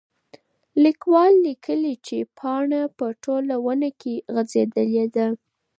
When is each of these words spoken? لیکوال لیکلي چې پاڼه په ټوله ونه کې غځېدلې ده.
لیکوال 0.83 1.33
لیکلي 1.47 1.93
چې 2.05 2.17
پاڼه 2.37 2.81
په 2.97 3.05
ټوله 3.23 3.55
ونه 3.65 3.89
کې 4.01 4.13
غځېدلې 4.33 5.05
ده. 5.15 5.27